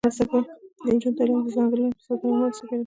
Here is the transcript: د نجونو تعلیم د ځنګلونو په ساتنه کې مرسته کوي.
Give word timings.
د 0.83 0.83
نجونو 0.93 1.15
تعلیم 1.17 1.39
د 1.43 1.47
ځنګلونو 1.55 1.93
په 1.97 2.01
ساتنه 2.07 2.29
کې 2.31 2.39
مرسته 2.41 2.63
کوي. 2.69 2.77